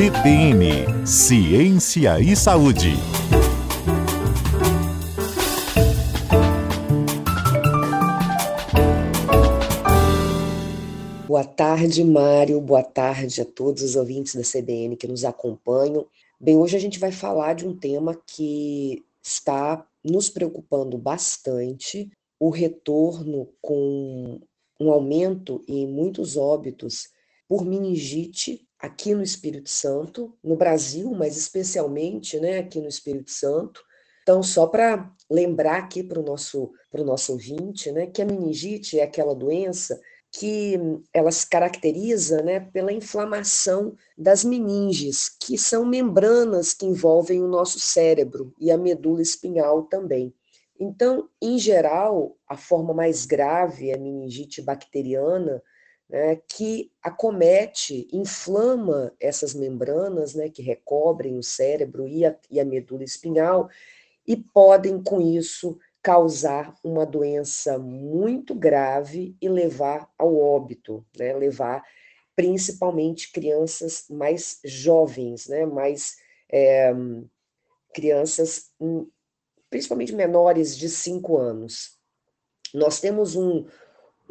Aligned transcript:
CBN 0.00 1.06
Ciência 1.06 2.18
e 2.20 2.34
Saúde. 2.34 2.94
Boa 11.26 11.44
tarde, 11.44 12.02
Mário. 12.02 12.58
Boa 12.62 12.82
tarde 12.82 13.42
a 13.42 13.44
todos 13.44 13.82
os 13.82 13.94
ouvintes 13.94 14.34
da 14.34 14.40
CBN 14.40 14.96
que 14.96 15.06
nos 15.06 15.22
acompanham. 15.22 16.06
Bem, 16.40 16.56
hoje 16.56 16.78
a 16.78 16.80
gente 16.80 16.98
vai 16.98 17.12
falar 17.12 17.52
de 17.52 17.68
um 17.68 17.76
tema 17.76 18.18
que 18.26 19.04
está 19.22 19.86
nos 20.02 20.30
preocupando 20.30 20.96
bastante, 20.96 22.10
o 22.38 22.48
retorno 22.48 23.50
com 23.60 24.40
um 24.80 24.90
aumento 24.90 25.62
em 25.68 25.86
muitos 25.86 26.38
óbitos 26.38 27.10
por 27.46 27.66
meningite 27.66 28.66
aqui 28.80 29.14
no 29.14 29.22
Espírito 29.22 29.68
Santo, 29.68 30.34
no 30.42 30.56
Brasil, 30.56 31.10
mas 31.12 31.36
especialmente 31.36 32.40
né, 32.40 32.58
aqui 32.58 32.80
no 32.80 32.88
Espírito 32.88 33.30
Santo. 33.30 33.82
Então, 34.22 34.42
só 34.42 34.66
para 34.66 35.10
lembrar 35.30 35.78
aqui 35.78 36.02
para 36.02 36.20
o 36.20 36.22
nosso, 36.22 36.72
nosso 36.92 37.32
ouvinte, 37.32 37.90
né, 37.92 38.06
que 38.06 38.22
a 38.22 38.26
meningite 38.26 38.98
é 38.98 39.02
aquela 39.02 39.34
doença 39.34 40.00
que 40.32 40.78
ela 41.12 41.32
se 41.32 41.48
caracteriza 41.48 42.40
né, 42.42 42.60
pela 42.60 42.92
inflamação 42.92 43.96
das 44.16 44.44
meninges, 44.44 45.28
que 45.28 45.58
são 45.58 45.84
membranas 45.84 46.72
que 46.72 46.86
envolvem 46.86 47.42
o 47.42 47.48
nosso 47.48 47.80
cérebro 47.80 48.54
e 48.58 48.70
a 48.70 48.78
medula 48.78 49.20
espinhal 49.20 49.82
também. 49.84 50.32
Então, 50.78 51.28
em 51.42 51.58
geral, 51.58 52.36
a 52.48 52.56
forma 52.56 52.94
mais 52.94 53.26
grave 53.26 53.90
é 53.90 53.96
a 53.96 53.98
meningite 53.98 54.62
bacteriana, 54.62 55.60
né, 56.10 56.36
que 56.48 56.90
acomete, 57.00 58.08
inflama 58.12 59.12
essas 59.20 59.54
membranas 59.54 60.34
né, 60.34 60.48
que 60.48 60.60
recobrem 60.60 61.38
o 61.38 61.42
cérebro 61.42 62.08
e 62.08 62.26
a, 62.26 62.36
e 62.50 62.58
a 62.58 62.64
medula 62.64 63.04
espinhal 63.04 63.70
e 64.26 64.36
podem, 64.36 65.00
com 65.00 65.20
isso, 65.20 65.78
causar 66.02 66.74
uma 66.82 67.06
doença 67.06 67.78
muito 67.78 68.54
grave 68.54 69.36
e 69.40 69.48
levar 69.48 70.10
ao 70.18 70.36
óbito, 70.36 71.06
né, 71.16 71.32
levar 71.34 71.84
principalmente 72.34 73.30
crianças 73.30 74.06
mais 74.10 74.58
jovens, 74.64 75.46
né, 75.46 75.64
mais 75.64 76.16
é, 76.50 76.92
crianças, 77.94 78.70
hum, 78.80 79.08
principalmente 79.68 80.12
menores 80.12 80.76
de 80.76 80.88
5 80.88 81.36
anos. 81.36 81.98
Nós 82.74 83.00
temos 83.00 83.36
um, 83.36 83.66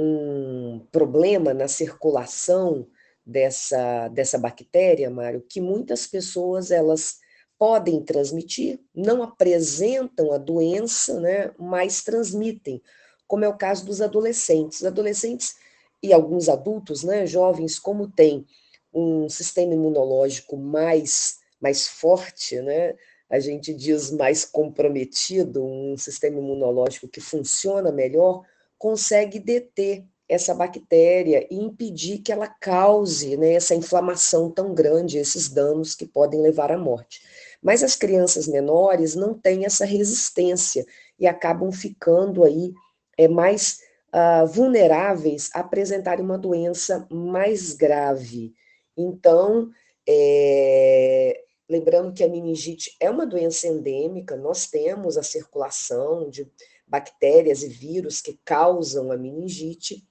um 0.00 0.86
problema 0.92 1.52
na 1.52 1.66
circulação 1.66 2.86
dessa, 3.26 4.06
dessa 4.08 4.38
bactéria, 4.38 5.10
Mário, 5.10 5.44
que 5.46 5.60
muitas 5.60 6.06
pessoas 6.06 6.70
elas 6.70 7.18
podem 7.58 8.00
transmitir, 8.04 8.78
não 8.94 9.24
apresentam 9.24 10.32
a 10.32 10.38
doença, 10.38 11.18
né, 11.18 11.52
mas 11.58 12.04
transmitem, 12.04 12.80
como 13.26 13.44
é 13.44 13.48
o 13.48 13.56
caso 13.56 13.84
dos 13.84 14.00
adolescentes. 14.00 14.78
Os 14.78 14.86
adolescentes 14.86 15.56
e 16.00 16.12
alguns 16.12 16.48
adultos, 16.48 17.02
né, 17.02 17.26
jovens, 17.26 17.80
como 17.80 18.08
têm 18.08 18.46
um 18.94 19.28
sistema 19.28 19.74
imunológico 19.74 20.56
mais, 20.56 21.38
mais 21.60 21.88
forte, 21.88 22.60
né, 22.62 22.94
a 23.28 23.40
gente 23.40 23.74
diz 23.74 24.12
mais 24.12 24.44
comprometido, 24.44 25.64
um 25.64 25.96
sistema 25.98 26.38
imunológico 26.38 27.08
que 27.08 27.20
funciona 27.20 27.90
melhor, 27.90 28.44
consegue 28.78 29.38
deter 29.38 30.04
essa 30.28 30.54
bactéria 30.54 31.46
e 31.50 31.56
impedir 31.56 32.18
que 32.18 32.30
ela 32.30 32.46
cause 32.46 33.36
né, 33.36 33.54
essa 33.54 33.74
inflamação 33.74 34.50
tão 34.50 34.74
grande, 34.74 35.18
esses 35.18 35.48
danos 35.48 35.94
que 35.94 36.06
podem 36.06 36.40
levar 36.40 36.70
à 36.70 36.76
morte. 36.76 37.22
Mas 37.62 37.82
as 37.82 37.96
crianças 37.96 38.46
menores 38.46 39.14
não 39.14 39.32
têm 39.34 39.64
essa 39.64 39.84
resistência 39.84 40.84
e 41.18 41.26
acabam 41.26 41.72
ficando 41.72 42.44
aí 42.44 42.72
é, 43.16 43.26
mais 43.26 43.80
uh, 44.14 44.46
vulneráveis 44.46 45.50
a 45.54 45.60
apresentarem 45.60 46.24
uma 46.24 46.38
doença 46.38 47.06
mais 47.10 47.72
grave. 47.72 48.52
Então, 48.96 49.70
é, 50.06 51.40
lembrando 51.68 52.12
que 52.12 52.22
a 52.22 52.28
meningite 52.28 52.94
é 53.00 53.10
uma 53.10 53.26
doença 53.26 53.66
endêmica, 53.66 54.36
nós 54.36 54.66
temos 54.66 55.16
a 55.16 55.22
circulação 55.22 56.28
de 56.28 56.46
bactérias 56.88 57.62
e 57.62 57.68
vírus 57.68 58.20
que 58.20 58.38
causam 58.44 59.12
a 59.12 59.16
meningite, 59.16 60.04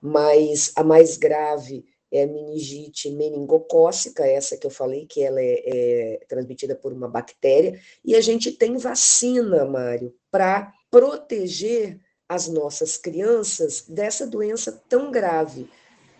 mas 0.00 0.72
a 0.74 0.82
mais 0.82 1.16
grave 1.16 1.84
é 2.10 2.24
a 2.24 2.26
meningite 2.26 3.10
meningocócica, 3.10 4.26
essa 4.26 4.56
que 4.56 4.66
eu 4.66 4.70
falei, 4.70 5.06
que 5.06 5.22
ela 5.22 5.40
é, 5.40 5.62
é 5.64 6.20
transmitida 6.28 6.76
por 6.76 6.92
uma 6.92 7.08
bactéria, 7.08 7.80
e 8.04 8.14
a 8.14 8.20
gente 8.20 8.52
tem 8.52 8.76
vacina, 8.76 9.64
Mário, 9.64 10.14
para 10.30 10.72
proteger 10.90 11.98
as 12.28 12.48
nossas 12.48 12.98
crianças 12.98 13.84
dessa 13.88 14.26
doença 14.26 14.82
tão 14.88 15.10
grave. 15.10 15.68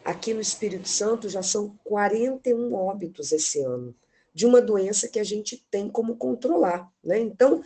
Aqui 0.05 0.33
no 0.33 0.41
Espírito 0.41 0.89
Santo 0.89 1.29
já 1.29 1.43
são 1.43 1.79
41 1.85 2.73
óbitos 2.75 3.33
esse 3.33 3.61
ano, 3.61 3.95
de 4.35 4.47
uma 4.47 4.61
doença 4.61 5.09
que 5.09 5.21
a 5.21 5.25
gente 5.25 5.65
tem 5.71 5.89
como 5.89 6.17
controlar, 6.17 6.91
né? 7.05 7.19
Então, 7.19 7.63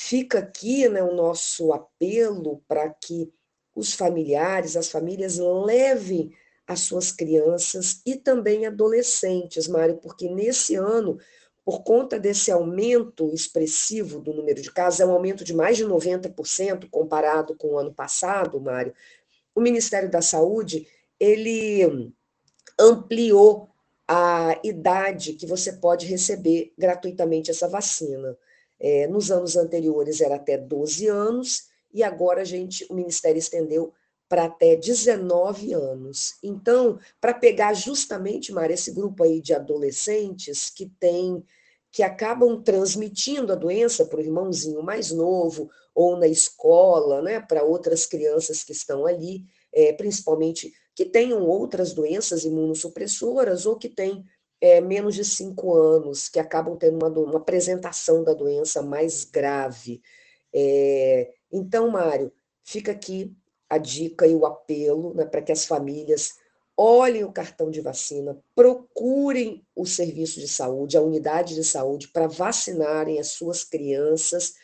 Fica 0.00 0.38
aqui 0.38 0.88
né, 0.88 1.02
o 1.02 1.12
nosso 1.12 1.72
apelo 1.72 2.62
para 2.68 2.88
que 2.88 3.32
os 3.74 3.94
familiares, 3.94 4.76
as 4.76 4.88
famílias 4.88 5.38
levem 5.38 6.32
as 6.68 6.82
suas 6.82 7.10
crianças 7.10 8.00
e 8.06 8.14
também 8.14 8.64
adolescentes, 8.64 9.66
Mário, 9.66 9.96
porque 9.96 10.28
nesse 10.28 10.76
ano, 10.76 11.18
por 11.64 11.82
conta 11.82 12.16
desse 12.16 12.52
aumento 12.52 13.34
expressivo 13.34 14.20
do 14.20 14.32
número 14.32 14.62
de 14.62 14.70
casos, 14.70 15.00
é 15.00 15.04
um 15.04 15.10
aumento 15.10 15.42
de 15.42 15.52
mais 15.52 15.76
de 15.76 15.84
90% 15.84 16.88
comparado 16.88 17.56
com 17.56 17.72
o 17.72 17.78
ano 17.78 17.92
passado, 17.92 18.60
Mário, 18.60 18.94
o 19.52 19.60
Ministério 19.60 20.08
da 20.08 20.22
Saúde, 20.22 20.86
ele 21.18 22.14
ampliou 22.78 23.68
a 24.06 24.60
idade 24.62 25.32
que 25.32 25.44
você 25.44 25.72
pode 25.72 26.06
receber 26.06 26.72
gratuitamente 26.78 27.50
essa 27.50 27.66
vacina. 27.66 28.38
É, 28.80 29.06
nos 29.06 29.30
anos 29.30 29.56
anteriores 29.56 30.20
era 30.20 30.36
até 30.36 30.56
12 30.56 31.06
anos, 31.06 31.68
e 31.92 32.02
agora 32.02 32.42
a 32.42 32.44
gente, 32.44 32.86
o 32.90 32.94
Ministério 32.94 33.38
estendeu 33.38 33.92
para 34.28 34.44
até 34.44 34.76
19 34.76 35.72
anos. 35.72 36.34
Então, 36.42 36.98
para 37.20 37.32
pegar 37.32 37.72
justamente, 37.72 38.52
Mara, 38.52 38.72
esse 38.72 38.92
grupo 38.92 39.24
aí 39.24 39.40
de 39.40 39.54
adolescentes 39.54 40.68
que 40.70 40.86
tem 41.00 41.42
que 41.90 42.02
acabam 42.02 42.62
transmitindo 42.62 43.50
a 43.50 43.56
doença 43.56 44.04
para 44.04 44.18
o 44.18 44.22
irmãozinho 44.22 44.82
mais 44.82 45.10
novo 45.10 45.70
ou 45.94 46.16
na 46.16 46.28
escola, 46.28 47.22
né, 47.22 47.40
para 47.40 47.64
outras 47.64 48.04
crianças 48.04 48.62
que 48.62 48.72
estão 48.72 49.06
ali, 49.06 49.44
é, 49.72 49.92
principalmente 49.94 50.72
que 50.94 51.04
tenham 51.04 51.46
outras 51.46 51.94
doenças 51.94 52.44
imunossupressoras 52.44 53.64
ou 53.64 53.76
que 53.76 53.88
têm 53.88 54.24
é, 54.60 54.80
menos 54.80 55.14
de 55.14 55.24
cinco 55.24 55.74
anos, 55.74 56.28
que 56.28 56.38
acabam 56.38 56.76
tendo 56.76 56.96
uma, 56.96 57.08
uma 57.08 57.38
apresentação 57.38 58.24
da 58.24 58.34
doença 58.34 58.82
mais 58.82 59.24
grave. 59.24 60.02
É, 60.52 61.32
então, 61.52 61.90
Mário, 61.90 62.32
fica 62.64 62.92
aqui 62.92 63.34
a 63.68 63.78
dica 63.78 64.26
e 64.26 64.34
o 64.34 64.46
apelo 64.46 65.14
né, 65.14 65.24
para 65.24 65.42
que 65.42 65.52
as 65.52 65.66
famílias 65.66 66.34
olhem 66.76 67.24
o 67.24 67.32
cartão 67.32 67.70
de 67.70 67.80
vacina, 67.80 68.38
procurem 68.54 69.66
o 69.74 69.84
serviço 69.84 70.38
de 70.38 70.46
saúde, 70.46 70.96
a 70.96 71.02
unidade 71.02 71.56
de 71.56 71.64
saúde, 71.64 72.08
para 72.08 72.28
vacinarem 72.28 73.18
as 73.18 73.28
suas 73.28 73.64
crianças. 73.64 74.54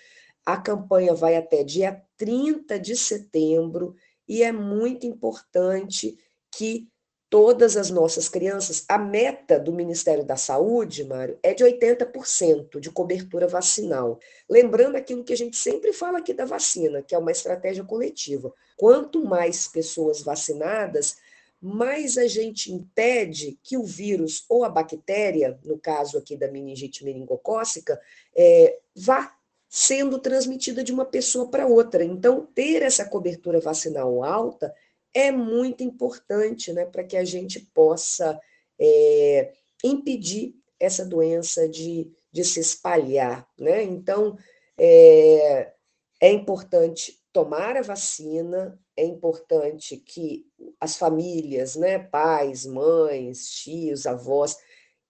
A 0.47 0.57
campanha 0.57 1.13
vai 1.13 1.37
até 1.37 1.65
dia 1.65 2.01
30 2.17 2.79
de 2.79 2.97
setembro 2.97 3.97
e 4.29 4.45
é 4.45 4.53
muito 4.53 5.07
importante 5.07 6.17
que 6.57 6.89
todas 7.35 7.77
as 7.77 7.91
nossas 7.91 8.29
crianças, 8.29 8.85
a 8.89 8.97
meta 8.97 9.59
do 9.59 9.73
Ministério 9.73 10.25
da 10.25 10.37
Saúde, 10.37 11.03
Mário, 11.03 11.37
é 11.43 11.53
de 11.53 11.65
80% 11.65 12.79
de 12.79 12.93
cobertura 12.93 13.49
vacinal. 13.49 14.21
Lembrando 14.49 14.95
aquilo 14.95 15.25
que 15.25 15.33
a 15.33 15.37
gente 15.37 15.57
sempre 15.57 15.93
fala 15.93 16.19
aqui 16.19 16.33
da 16.33 16.45
vacina, 16.45 17.03
que 17.03 17.13
é 17.13 17.19
uma 17.19 17.33
estratégia 17.33 17.83
coletiva. 17.83 18.55
Quanto 18.77 19.25
mais 19.25 19.67
pessoas 19.67 20.23
vacinadas, 20.23 21.17
mais 21.61 22.17
a 22.17 22.29
gente 22.29 22.73
impede 22.73 23.59
que 23.65 23.77
o 23.77 23.83
vírus 23.83 24.45
ou 24.49 24.63
a 24.63 24.69
bactéria, 24.69 25.59
no 25.65 25.77
caso 25.77 26.17
aqui 26.17 26.37
da 26.37 26.47
meningite 26.47 27.05
meningocócica, 27.05 28.01
é, 28.37 28.79
vá 28.95 29.35
sendo 29.69 30.21
transmitida 30.21 30.85
de 30.85 30.93
uma 30.93 31.05
pessoa 31.05 31.51
para 31.51 31.67
outra. 31.67 32.05
Então, 32.05 32.47
ter 32.55 32.81
essa 32.81 33.05
cobertura 33.05 33.59
vacinal 33.59 34.23
alta 34.23 34.73
é 35.15 35.31
muito 35.31 35.85
importante 35.85 36.73
né, 36.73 36.85
para 36.85 37.05
que 37.05 37.17
a 37.17 37.25
gente 37.25 37.61
possa 37.73 38.39
é, 38.79 39.53
impedir 39.83 40.55
essa 40.79 41.05
doença 41.05 41.69
de, 41.69 42.11
de 42.33 42.45
se 42.45 42.59
espalhar. 42.59 43.49
Né? 43.59 43.85
Então, 43.85 44.37
é, 44.77 45.73
é 46.21 46.33
importante 46.33 47.23
tomar 47.33 47.77
a 47.77 47.83
vacina, 47.83 48.79
é 48.97 49.05
importante 49.05 49.97
que 49.97 50.47
as 50.81 50.97
famílias, 50.97 51.77
né, 51.77 51.99
pais, 51.99 52.65
mães, 52.67 53.51
tios, 53.51 54.07
avós, 54.07 54.57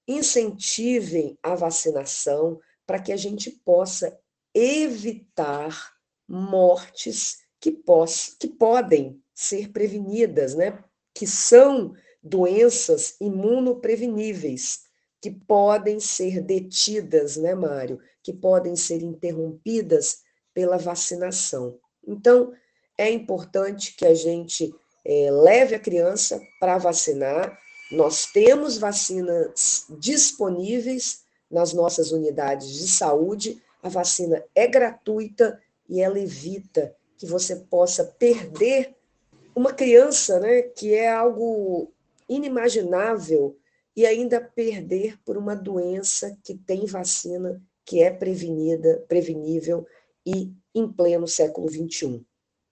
incentivem 0.07 1.39
a 1.43 1.55
vacinação 1.55 2.61
para 2.87 2.99
que 2.99 3.13
a 3.13 3.17
gente 3.17 3.51
possa 3.51 4.19
evitar 4.55 5.95
mortes 6.29 7.44
que, 7.65 7.73
poss 7.73 8.37
que 8.39 8.47
podem 8.47 9.19
ser 9.35 9.73
prevenidas, 9.73 10.55
né? 10.55 10.85
que 11.15 11.27
são 11.27 11.95
doenças 12.23 13.17
imunopreveníveis, 13.19 14.83
que 15.19 15.31
podem 15.31 15.99
ser 15.99 16.43
detidas, 16.43 17.39
né, 17.39 17.55
Mário? 17.55 17.99
Que 18.23 18.35
podem 18.35 18.77
ser 18.77 19.01
interrompidas 19.03 20.19
pela 20.53 20.77
vacinação. 20.77 21.79
Então, 22.07 22.53
é 22.99 23.11
importante 23.11 23.97
que 23.97 24.05
a 24.05 24.15
gente 24.15 24.71
é, 25.03 25.31
leve 25.31 25.75
a 25.75 25.81
criança 25.81 26.39
para 26.61 26.77
vacinar. 26.77 27.59
Nós 27.91 28.27
temos 28.27 28.77
vacinas 28.77 29.87
disponíveis 29.99 31.23
nas 31.51 31.73
nossas 31.73 32.13
unidades 32.13 32.69
de 32.75 32.87
saúde. 32.87 33.63
A 33.83 33.89
vacina 33.89 34.45
é 34.55 34.67
gratuita 34.67 35.59
e 35.89 36.03
ela 36.03 36.21
evita 36.21 36.95
que 37.19 37.27
você 37.27 37.57
possa 37.57 38.05
perder 38.05 38.95
uma 39.55 39.73
criança, 39.73 40.41
né, 40.41 40.63
que 40.63 40.95
é 40.95 41.11
algo 41.11 41.93
inimaginável 42.29 43.57
e 43.97 44.05
ainda 44.05 44.41
perder 44.41 45.19
por 45.25 45.37
uma 45.37 45.55
doença 45.55 46.37
que 46.43 46.55
tem 46.55 46.87
vacina, 46.87 47.63
que 47.85 48.03
é 48.03 48.11
prevenida, 48.11 49.05
prevenível 49.09 49.87
e 50.27 50.53
em 50.75 50.89
pleno 50.89 51.29
século 51.29 51.69
XXI. 51.71 52.25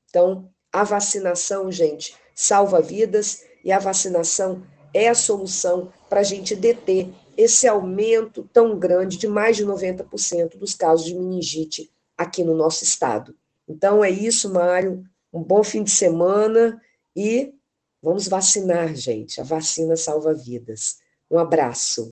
Então, 0.08 0.50
a 0.72 0.82
vacinação, 0.82 1.70
gente, 1.70 2.16
salva 2.34 2.80
vidas 2.80 3.44
e 3.64 3.70
a 3.70 3.78
vacinação 3.78 4.62
é 4.92 5.08
a 5.08 5.14
solução 5.14 5.92
para 6.08 6.20
a 6.20 6.24
gente 6.24 6.56
deter 6.56 7.08
esse 7.36 7.66
aumento 7.66 8.48
tão 8.52 8.78
grande 8.78 9.16
de 9.16 9.28
mais 9.28 9.56
de 9.56 9.64
90% 9.64 10.56
dos 10.56 10.74
casos 10.74 11.06
de 11.06 11.14
meningite 11.14 11.90
aqui 12.16 12.42
no 12.42 12.54
nosso 12.54 12.84
estado. 12.84 13.34
Então 13.72 14.04
é 14.04 14.10
isso, 14.10 14.52
Mário. 14.52 15.02
Um 15.32 15.42
bom 15.42 15.64
fim 15.64 15.82
de 15.82 15.90
semana 15.90 16.78
e 17.16 17.54
vamos 18.02 18.28
vacinar, 18.28 18.94
gente. 18.94 19.40
A 19.40 19.44
vacina 19.44 19.96
salva 19.96 20.34
vidas. 20.34 20.98
Um 21.30 21.38
abraço. 21.38 22.10